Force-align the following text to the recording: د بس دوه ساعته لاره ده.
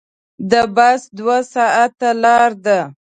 د 0.51 0.53
بس 0.75 1.01
دوه 1.17 1.37
ساعته 1.53 2.09
لاره 2.23 2.51
ده. 2.65 2.79